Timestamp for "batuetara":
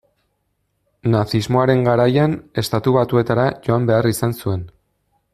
2.97-3.45